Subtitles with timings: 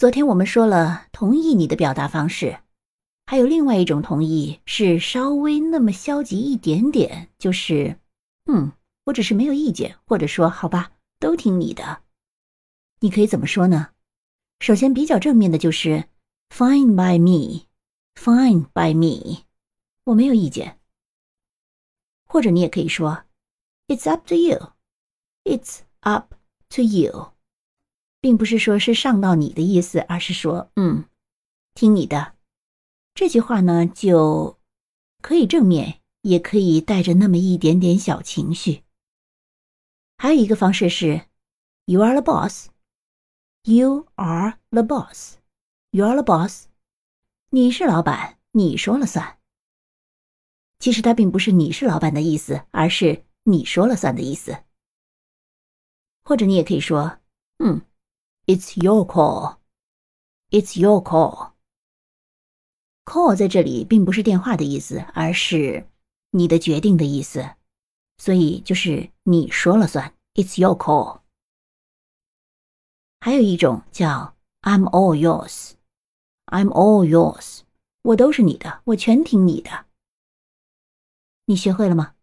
[0.00, 2.60] 昨天我们说了同意你的表达方式，
[3.26, 7.98] 还有另外一种同意是稍微那么消极一点点，就是
[8.46, 8.72] 嗯，
[9.04, 12.00] 我只是没有意见，或者说好吧，都听你的。
[13.00, 13.90] 你可以怎么说呢？
[14.60, 16.04] 首先比较正面的就是
[16.48, 19.44] fine by me，fine by me，
[20.04, 20.78] 我没有意见。
[22.24, 23.24] 或者你也可以说
[23.86, 26.32] it's up to you，it's up
[26.70, 27.32] to you。
[28.20, 31.04] 并不是说是上到你的意思，而是说，嗯，
[31.74, 32.34] 听你的。
[33.14, 34.58] 这句话呢，就
[35.22, 38.84] 可以正面，也可以带着那么一点点小情绪。
[40.18, 41.22] 还有一个方式是
[41.86, 42.68] ，You are the boss.
[43.64, 45.36] You are the boss.
[45.90, 46.66] You are the boss.
[47.50, 49.38] 你是老板，你说了算。
[50.78, 54.64] 其实它并不是你是老板的意思，而是你说了算的意思。
[56.22, 57.18] 或者你也可以说，
[57.58, 57.82] 嗯。
[58.50, 59.58] It's your call.
[60.50, 61.52] It's your call.
[63.04, 65.86] Call 在这里并不是电话的意思，而是
[66.32, 67.54] 你的决定的意思，
[68.18, 70.16] 所以就是你说了算。
[70.34, 71.20] It's your call.
[73.20, 75.74] 还有一种叫 I'm all yours.
[76.46, 77.60] I'm all yours.
[78.02, 79.86] 我都是你的，我全听你的。
[81.44, 82.16] 你学会了吗？